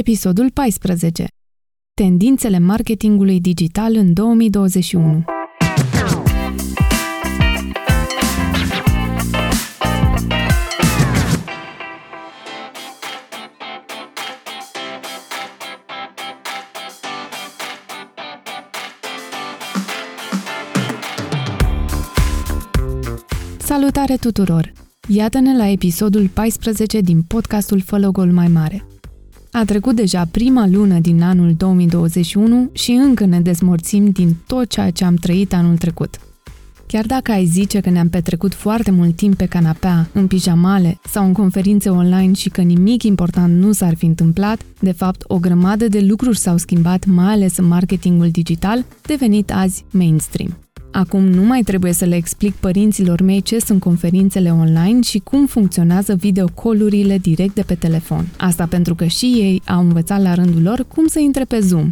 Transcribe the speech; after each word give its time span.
Episodul 0.00 0.50
14. 0.50 1.26
Tendințele 1.94 2.58
marketingului 2.58 3.40
digital 3.40 3.96
în 3.96 4.12
2021. 4.12 5.24
Salutare 23.58 24.16
tuturor! 24.16 24.72
Iată-ne 25.08 25.56
la 25.56 25.66
episodul 25.66 26.28
14 26.28 27.00
din 27.00 27.22
podcastul 27.22 27.80
Fă 27.80 28.08
Gol 28.12 28.32
mai 28.32 28.48
mare. 28.48 28.89
A 29.52 29.64
trecut 29.64 29.96
deja 29.96 30.24
prima 30.30 30.66
lună 30.66 30.98
din 30.98 31.22
anul 31.22 31.54
2021 31.56 32.70
și 32.72 32.90
încă 32.90 33.24
ne 33.24 33.40
dezmorțim 33.40 34.08
din 34.10 34.36
tot 34.46 34.68
ceea 34.68 34.90
ce 34.90 35.04
am 35.04 35.14
trăit 35.14 35.52
anul 35.52 35.76
trecut. 35.76 36.18
Chiar 36.86 37.06
dacă 37.06 37.32
ai 37.32 37.44
zice 37.44 37.80
că 37.80 37.90
ne-am 37.90 38.08
petrecut 38.08 38.54
foarte 38.54 38.90
mult 38.90 39.16
timp 39.16 39.34
pe 39.34 39.46
canapea, 39.46 40.08
în 40.12 40.26
pijamale 40.26 40.98
sau 41.04 41.24
în 41.26 41.32
conferințe 41.32 41.88
online 41.88 42.32
și 42.32 42.48
că 42.48 42.60
nimic 42.60 43.02
important 43.02 43.58
nu 43.58 43.72
s-ar 43.72 43.94
fi 43.94 44.04
întâmplat, 44.04 44.60
de 44.80 44.92
fapt 44.92 45.22
o 45.26 45.38
grămadă 45.38 45.88
de 45.88 46.00
lucruri 46.00 46.38
s-au 46.38 46.56
schimbat, 46.56 47.06
mai 47.06 47.32
ales 47.32 47.56
în 47.56 47.66
marketingul 47.66 48.30
digital, 48.30 48.84
devenit 49.02 49.52
azi 49.52 49.84
mainstream. 49.90 50.56
Acum 50.92 51.24
nu 51.24 51.42
mai 51.42 51.62
trebuie 51.62 51.92
să 51.92 52.04
le 52.04 52.16
explic 52.16 52.54
părinților 52.54 53.20
mei 53.20 53.40
ce 53.40 53.58
sunt 53.58 53.80
conferințele 53.80 54.50
online 54.50 55.00
și 55.02 55.18
cum 55.18 55.46
funcționează 55.46 56.14
videocolurile 56.14 57.18
direct 57.18 57.54
de 57.54 57.62
pe 57.62 57.74
telefon. 57.74 58.26
Asta 58.38 58.66
pentru 58.66 58.94
că 58.94 59.04
și 59.04 59.26
ei 59.26 59.62
au 59.66 59.80
învățat 59.80 60.22
la 60.22 60.34
rândul 60.34 60.62
lor 60.62 60.84
cum 60.94 61.06
să 61.06 61.18
intre 61.18 61.44
pe 61.44 61.60
Zoom. 61.60 61.90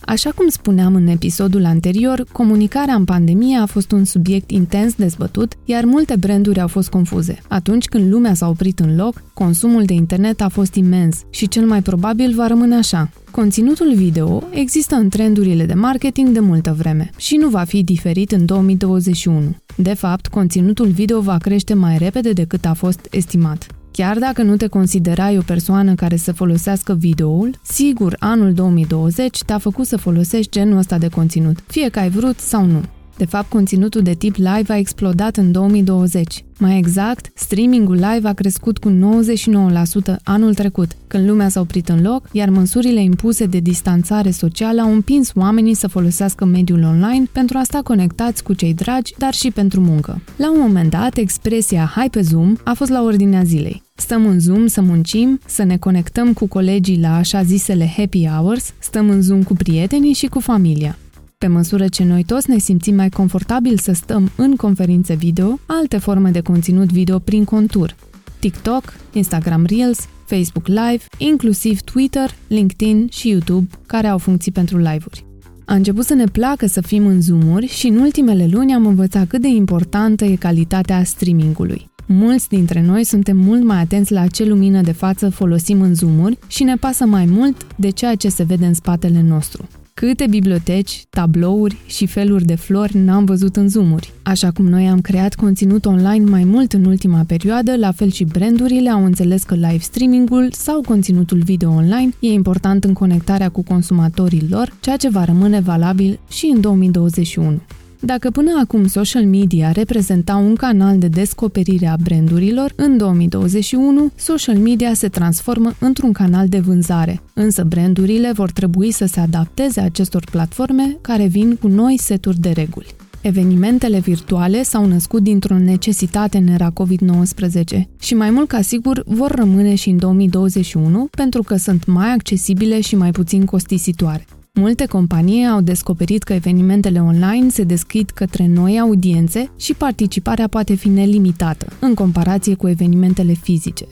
Așa 0.00 0.30
cum 0.30 0.48
spuneam 0.48 0.94
în 0.94 1.06
episodul 1.06 1.64
anterior, 1.64 2.24
comunicarea 2.32 2.94
în 2.94 3.04
pandemie 3.04 3.58
a 3.58 3.66
fost 3.66 3.92
un 3.92 4.04
subiect 4.04 4.50
intens 4.50 4.94
dezbătut, 4.94 5.52
iar 5.64 5.84
multe 5.84 6.16
branduri 6.16 6.60
au 6.60 6.68
fost 6.68 6.88
confuze. 6.88 7.38
Atunci 7.48 7.84
când 7.84 8.12
lumea 8.12 8.34
s-a 8.34 8.48
oprit 8.48 8.78
în 8.78 8.96
loc, 8.96 9.22
consumul 9.34 9.84
de 9.84 9.92
internet 9.92 10.40
a 10.40 10.48
fost 10.48 10.74
imens 10.74 11.22
și 11.30 11.48
cel 11.48 11.66
mai 11.66 11.82
probabil 11.82 12.34
va 12.34 12.46
rămâne 12.46 12.76
așa. 12.76 13.10
Conținutul 13.30 13.94
video 13.94 14.42
există 14.50 14.94
în 14.94 15.08
trendurile 15.08 15.66
de 15.66 15.74
marketing 15.74 16.28
de 16.28 16.40
multă 16.40 16.74
vreme 16.78 17.10
și 17.16 17.36
nu 17.36 17.48
va 17.48 17.64
fi 17.64 17.82
diferit 17.82 18.32
în 18.32 18.44
2021. 18.44 19.56
De 19.76 19.94
fapt, 19.94 20.26
conținutul 20.26 20.86
video 20.86 21.20
va 21.20 21.36
crește 21.36 21.74
mai 21.74 21.98
repede 21.98 22.32
decât 22.32 22.64
a 22.64 22.72
fost 22.72 23.06
estimat. 23.10 23.66
Chiar 23.90 24.18
dacă 24.18 24.42
nu 24.42 24.56
te 24.56 24.66
considerai 24.66 25.38
o 25.38 25.42
persoană 25.46 25.94
care 25.94 26.16
să 26.16 26.32
folosească 26.32 26.94
videoul, 26.94 27.60
sigur, 27.62 28.16
anul 28.18 28.52
2020 28.52 29.42
te-a 29.44 29.58
făcut 29.58 29.86
să 29.86 29.96
folosești 29.96 30.50
genul 30.50 30.78
ăsta 30.78 30.98
de 30.98 31.08
conținut, 31.08 31.58
fie 31.66 31.88
că 31.88 31.98
ai 31.98 32.10
vrut 32.10 32.38
sau 32.38 32.64
nu. 32.64 32.82
De 33.20 33.26
fapt, 33.26 33.48
conținutul 33.48 34.02
de 34.02 34.14
tip 34.14 34.36
live 34.36 34.72
a 34.72 34.76
explodat 34.76 35.36
în 35.36 35.52
2020. 35.52 36.44
Mai 36.58 36.78
exact, 36.78 37.30
streamingul 37.34 37.94
live 37.94 38.28
a 38.28 38.32
crescut 38.32 38.78
cu 38.78 38.90
99% 38.90 40.16
anul 40.24 40.54
trecut, 40.54 40.90
când 41.06 41.28
lumea 41.28 41.48
s-a 41.48 41.60
oprit 41.60 41.88
în 41.88 42.02
loc, 42.02 42.28
iar 42.32 42.48
măsurile 42.48 43.02
impuse 43.02 43.46
de 43.46 43.58
distanțare 43.58 44.30
socială 44.30 44.80
au 44.80 44.92
împins 44.92 45.32
oamenii 45.34 45.74
să 45.74 45.88
folosească 45.88 46.44
mediul 46.44 46.82
online 46.82 47.24
pentru 47.32 47.58
a 47.58 47.62
sta 47.62 47.80
conectați 47.82 48.42
cu 48.42 48.52
cei 48.52 48.74
dragi, 48.74 49.14
dar 49.18 49.32
și 49.32 49.50
pentru 49.50 49.80
muncă. 49.80 50.20
La 50.36 50.50
un 50.52 50.60
moment 50.60 50.90
dat, 50.90 51.16
expresia 51.16 51.90
hai 51.94 52.10
pe 52.10 52.20
Zoom 52.20 52.56
a 52.64 52.72
fost 52.72 52.90
la 52.90 53.02
ordinea 53.02 53.42
zilei. 53.42 53.82
Stăm 53.94 54.26
în 54.26 54.40
Zoom 54.40 54.66
să 54.66 54.80
muncim, 54.80 55.40
să 55.46 55.62
ne 55.62 55.76
conectăm 55.76 56.32
cu 56.32 56.46
colegii 56.46 57.00
la 57.00 57.16
așa 57.16 57.42
zisele 57.42 57.92
happy 57.96 58.26
hours, 58.26 58.72
stăm 58.78 59.10
în 59.10 59.22
Zoom 59.22 59.42
cu 59.42 59.54
prietenii 59.54 60.12
și 60.12 60.26
cu 60.26 60.40
familia. 60.40 60.98
Pe 61.44 61.46
măsură 61.46 61.88
ce 61.88 62.04
noi 62.04 62.24
toți 62.24 62.50
ne 62.50 62.58
simțim 62.58 62.94
mai 62.94 63.08
confortabil 63.08 63.78
să 63.78 63.92
stăm 63.92 64.30
în 64.36 64.56
conferințe 64.56 65.14
video, 65.14 65.58
alte 65.66 65.98
forme 65.98 66.30
de 66.30 66.40
conținut 66.40 66.92
video 66.92 67.18
prin 67.18 67.44
contur. 67.44 67.96
TikTok, 68.38 68.82
Instagram 69.12 69.64
Reels, 69.64 69.98
Facebook 70.24 70.66
Live, 70.66 71.04
inclusiv 71.18 71.80
Twitter, 71.80 72.30
LinkedIn 72.46 73.08
și 73.10 73.28
YouTube, 73.28 73.68
care 73.86 74.06
au 74.06 74.18
funcții 74.18 74.52
pentru 74.52 74.76
live-uri. 74.76 75.24
A 75.64 75.74
început 75.74 76.04
să 76.04 76.14
ne 76.14 76.24
placă 76.24 76.66
să 76.66 76.80
fim 76.80 77.06
în 77.06 77.20
zoom 77.20 77.60
și 77.66 77.86
în 77.86 77.96
ultimele 77.96 78.46
luni 78.46 78.74
am 78.74 78.86
învățat 78.86 79.26
cât 79.26 79.40
de 79.40 79.48
importantă 79.48 80.24
e 80.24 80.36
calitatea 80.36 81.04
streamingului. 81.04 81.90
Mulți 82.06 82.48
dintre 82.48 82.82
noi 82.82 83.04
suntem 83.04 83.36
mult 83.36 83.64
mai 83.64 83.80
atenți 83.80 84.12
la 84.12 84.26
ce 84.26 84.44
lumină 84.44 84.80
de 84.80 84.92
față 84.92 85.30
folosim 85.30 85.80
în 85.80 85.94
zoom 85.94 86.32
și 86.46 86.62
ne 86.62 86.74
pasă 86.74 87.04
mai 87.04 87.24
mult 87.24 87.66
de 87.76 87.90
ceea 87.90 88.14
ce 88.14 88.28
se 88.28 88.42
vede 88.42 88.66
în 88.66 88.74
spatele 88.74 89.22
nostru. 89.22 89.68
Câte 90.00 90.26
biblioteci, 90.26 91.04
tablouri 91.10 91.76
și 91.86 92.06
feluri 92.06 92.44
de 92.44 92.54
flori 92.54 92.98
n-am 92.98 93.24
văzut 93.24 93.56
în 93.56 93.68
zoomuri. 93.68 94.12
Așa 94.22 94.50
cum 94.50 94.66
noi 94.66 94.88
am 94.88 95.00
creat 95.00 95.34
conținut 95.34 95.84
online 95.84 96.30
mai 96.30 96.44
mult 96.44 96.72
în 96.72 96.84
ultima 96.84 97.24
perioadă, 97.26 97.76
la 97.76 97.92
fel 97.92 98.10
și 98.10 98.24
brandurile 98.24 98.90
au 98.90 99.04
înțeles 99.04 99.42
că 99.42 99.54
live 99.54 99.78
streamingul 99.78 100.48
sau 100.52 100.80
conținutul 100.80 101.38
video 101.38 101.70
online 101.70 102.12
e 102.20 102.32
important 102.32 102.84
în 102.84 102.92
conectarea 102.92 103.48
cu 103.48 103.62
consumatorii 103.62 104.46
lor, 104.50 104.72
ceea 104.80 104.96
ce 104.96 105.08
va 105.08 105.24
rămâne 105.24 105.60
valabil 105.60 106.20
și 106.30 106.50
în 106.54 106.60
2021. 106.60 107.60
Dacă 108.02 108.30
până 108.30 108.50
acum 108.60 108.86
social 108.86 109.24
media 109.24 109.72
reprezenta 109.72 110.36
un 110.36 110.54
canal 110.54 110.98
de 110.98 111.08
descoperire 111.08 111.86
a 111.86 111.96
brandurilor, 112.02 112.72
în 112.76 112.96
2021 112.96 114.10
social 114.14 114.56
media 114.56 114.94
se 114.94 115.08
transformă 115.08 115.72
într-un 115.78 116.12
canal 116.12 116.48
de 116.48 116.58
vânzare, 116.58 117.20
însă 117.34 117.64
brandurile 117.64 118.32
vor 118.32 118.50
trebui 118.50 118.90
să 118.90 119.06
se 119.06 119.20
adapteze 119.20 119.80
acestor 119.80 120.24
platforme 120.30 120.96
care 121.00 121.26
vin 121.26 121.56
cu 121.56 121.68
noi 121.68 121.98
seturi 121.98 122.40
de 122.40 122.50
reguli. 122.50 122.94
Evenimentele 123.22 123.98
virtuale 123.98 124.62
s-au 124.62 124.86
născut 124.86 125.22
dintr-o 125.22 125.58
necesitate 125.58 126.38
în 126.38 126.46
era 126.46 126.72
COVID-19 126.72 127.80
și 128.00 128.14
mai 128.14 128.30
mult 128.30 128.48
ca 128.48 128.60
sigur 128.60 129.02
vor 129.06 129.30
rămâne 129.30 129.74
și 129.74 129.88
în 129.88 129.96
2021 129.96 131.08
pentru 131.10 131.42
că 131.42 131.56
sunt 131.56 131.86
mai 131.86 132.12
accesibile 132.12 132.80
și 132.80 132.96
mai 132.96 133.10
puțin 133.10 133.44
costisitoare. 133.44 134.26
Multe 134.54 134.86
companii 134.86 135.46
au 135.46 135.60
descoperit 135.60 136.22
că 136.22 136.32
evenimentele 136.32 137.02
online 137.02 137.48
se 137.48 137.62
deschid 137.62 138.10
către 138.10 138.46
noi 138.46 138.80
audiențe 138.80 139.50
și 139.56 139.74
participarea 139.74 140.48
poate 140.48 140.74
fi 140.74 140.88
nelimitată, 140.88 141.66
în 141.80 141.94
comparație 141.94 142.54
cu 142.54 142.68
evenimentele 142.68 143.32
fizice. 143.32 143.86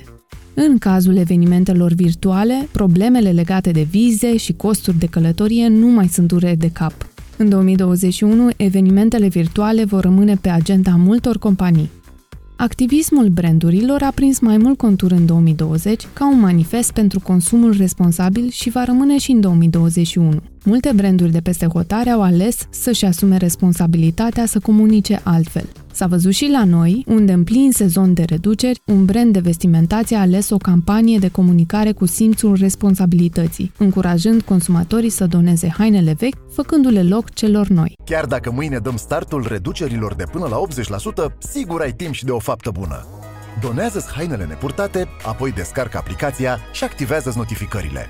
În 0.54 0.78
cazul 0.78 1.16
evenimentelor 1.16 1.92
virtuale, 1.92 2.68
problemele 2.72 3.30
legate 3.30 3.70
de 3.70 3.82
vize 3.82 4.36
și 4.36 4.52
costuri 4.52 4.98
de 4.98 5.06
călătorie 5.06 5.68
nu 5.68 5.86
mai 5.86 6.08
sunt 6.08 6.28
dureri 6.28 6.58
de 6.58 6.70
cap. 6.70 7.06
În 7.36 7.48
2021, 7.48 8.48
evenimentele 8.56 9.28
virtuale 9.28 9.84
vor 9.84 10.00
rămâne 10.00 10.34
pe 10.34 10.48
agenda 10.48 10.90
multor 10.96 11.38
companii. 11.38 11.90
Activismul 12.60 13.28
brandurilor 13.28 14.02
a 14.02 14.10
prins 14.14 14.38
mai 14.38 14.56
mult 14.56 14.78
contur 14.78 15.10
în 15.10 15.26
2020 15.26 16.06
ca 16.12 16.28
un 16.28 16.40
manifest 16.40 16.92
pentru 16.92 17.20
consumul 17.20 17.76
responsabil 17.76 18.50
și 18.50 18.70
va 18.70 18.84
rămâne 18.84 19.18
și 19.18 19.30
în 19.30 19.40
2021. 19.40 20.40
Multe 20.64 20.92
branduri 20.94 21.32
de 21.32 21.40
peste 21.40 21.66
hotare 21.66 22.10
au 22.10 22.22
ales 22.22 22.66
să-și 22.70 23.04
asume 23.04 23.36
responsabilitatea 23.36 24.46
să 24.46 24.58
comunice 24.58 25.20
altfel. 25.24 25.68
S-a 25.98 26.06
văzut 26.06 26.32
și 26.32 26.48
la 26.50 26.64
noi, 26.64 27.04
unde 27.06 27.32
în 27.32 27.44
plin 27.44 27.72
sezon 27.72 28.14
de 28.14 28.22
reduceri, 28.22 28.80
un 28.84 29.04
brand 29.04 29.32
de 29.32 29.38
vestimentație 29.38 30.16
a 30.16 30.20
ales 30.20 30.50
o 30.50 30.56
campanie 30.56 31.18
de 31.18 31.28
comunicare 31.28 31.92
cu 31.92 32.06
simțul 32.06 32.56
responsabilității, 32.60 33.72
încurajând 33.78 34.42
consumatorii 34.42 35.10
să 35.10 35.26
doneze 35.26 35.68
hainele 35.68 36.12
vechi, 36.12 36.52
făcându-le 36.52 37.02
loc 37.02 37.30
celor 37.30 37.68
noi. 37.68 37.96
Chiar 38.04 38.26
dacă 38.26 38.50
mâine 38.50 38.78
dăm 38.78 38.96
startul 38.96 39.46
reducerilor 39.48 40.14
de 40.14 40.24
până 40.32 40.46
la 40.46 40.60
80%, 41.30 41.36
sigur 41.38 41.80
ai 41.80 41.92
timp 41.92 42.14
și 42.14 42.24
de 42.24 42.30
o 42.30 42.38
faptă 42.38 42.70
bună. 42.70 43.06
Donează-ți 43.60 44.12
hainele 44.12 44.44
nepurtate, 44.44 45.08
apoi 45.24 45.52
descarcă 45.52 45.96
aplicația 45.96 46.58
și 46.72 46.84
activează 46.84 47.32
notificările. 47.36 48.06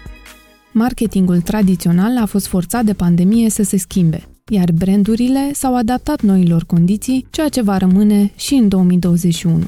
Marketingul 0.73 1.41
tradițional 1.41 2.19
a 2.19 2.27
fost 2.27 2.47
forțat 2.47 2.85
de 2.85 2.93
pandemie 2.93 3.51
să 3.51 3.63
se 3.63 3.77
schimbe, 3.77 4.29
iar 4.49 4.73
brandurile 4.73 5.51
s-au 5.53 5.77
adaptat 5.77 6.23
noilor 6.23 6.65
condiții, 6.65 7.27
ceea 7.31 7.49
ce 7.49 7.63
va 7.63 7.77
rămâne 7.77 8.33
și 8.37 8.55
în 8.55 8.69
2021. 8.69 9.63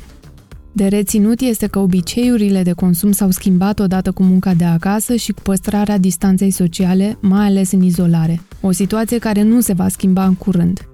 De 0.73 0.87
reținut 0.87 1.41
este 1.41 1.67
că 1.67 1.79
obiceiurile 1.79 2.63
de 2.63 2.73
consum 2.73 3.13
s-au 3.13 3.31
schimbat 3.31 3.79
odată 3.79 4.13
cu 4.13 4.23
munca 4.23 4.55
de 4.55 4.65
acasă 4.65 5.15
și 5.17 5.33
cu 5.33 5.43
păstrarea 5.43 5.99
distanței 5.99 6.51
sociale, 6.51 7.19
mai 7.21 7.47
ales 7.47 7.73
în 7.73 7.83
izolare, 7.83 8.41
o 8.61 8.71
situație 8.71 9.19
care 9.19 9.43
nu 9.43 9.61
se 9.61 9.73
va 9.73 9.89
schimba 9.89 10.25
în 10.25 10.35
curând. 10.35 10.90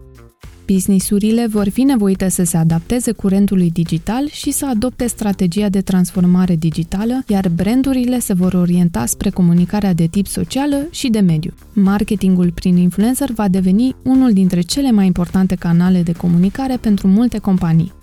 Businessurile 0.66 1.46
vor 1.46 1.68
fi 1.68 1.82
nevoite 1.82 2.28
să 2.28 2.44
se 2.44 2.56
adapteze 2.56 3.12
curentului 3.12 3.70
digital 3.70 4.28
și 4.28 4.50
să 4.50 4.66
adopte 4.66 5.06
strategia 5.06 5.68
de 5.68 5.80
transformare 5.80 6.56
digitală, 6.56 7.22
iar 7.26 7.48
brandurile 7.48 8.18
se 8.18 8.32
vor 8.32 8.54
orienta 8.54 9.06
spre 9.06 9.30
comunicarea 9.30 9.92
de 9.92 10.06
tip 10.06 10.26
socială 10.26 10.86
și 10.90 11.08
de 11.08 11.20
mediu. 11.20 11.52
Marketingul 11.72 12.50
prin 12.52 12.76
influencer 12.76 13.30
va 13.30 13.48
deveni 13.48 13.94
unul 14.02 14.32
dintre 14.32 14.60
cele 14.60 14.90
mai 14.90 15.06
importante 15.06 15.54
canale 15.54 16.02
de 16.02 16.12
comunicare 16.12 16.76
pentru 16.76 17.08
multe 17.08 17.38
companii. 17.38 17.95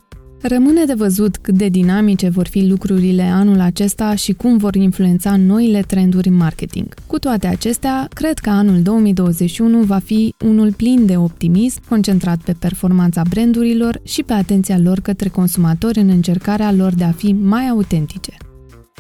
Rămâne 0.46 0.86
de 0.86 0.94
văzut 0.94 1.38
cât 1.38 1.56
de 1.56 1.68
dinamice 1.68 2.30
vor 2.30 2.48
fi 2.48 2.68
lucrurile 2.68 3.24
anul 3.24 3.60
acesta 3.60 4.16
și 4.16 4.34
cum 4.34 4.58
vor 4.58 4.76
influența 4.76 5.36
noile 5.36 5.82
trenduri 5.82 6.28
în 6.28 6.34
marketing. 6.34 6.94
Cu 7.08 7.20
toate 7.20 7.48
acestea, 7.48 8.08
cred 8.14 8.38
că 8.40 8.50
anul 8.50 8.82
2021 8.82 9.82
va 9.82 9.98
fi 9.98 10.36
unul 10.46 10.74
plin 10.74 11.06
de 11.06 11.18
optimism, 11.18 11.82
concentrat 11.90 12.38
pe 12.38 12.56
performanța 12.60 13.22
brandurilor 13.30 14.00
și 14.04 14.24
pe 14.24 14.34
atenția 14.34 14.78
lor 14.80 15.00
către 15.00 15.30
consumatori 15.30 16.00
în 16.00 16.10
încercarea 16.10 16.72
lor 16.72 16.94
de 16.94 17.04
a 17.04 17.12
fi 17.12 17.32
mai 17.32 17.68
autentice. 17.68 18.38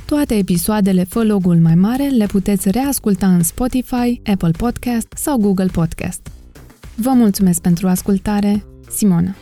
Toate 0.05 0.33
episoadele 0.33 1.03
Fă 1.03 1.23
logul 1.23 1.55
mai 1.55 1.75
mare 1.75 2.07
le 2.07 2.25
puteți 2.25 2.71
reasculta 2.71 3.27
în 3.27 3.43
Spotify, 3.43 4.21
Apple 4.25 4.51
Podcast 4.57 5.07
sau 5.15 5.37
Google 5.37 5.69
Podcast. 5.71 6.27
Vă 6.95 7.11
mulțumesc 7.15 7.61
pentru 7.61 7.87
ascultare, 7.87 8.65
Simona. 8.89 9.35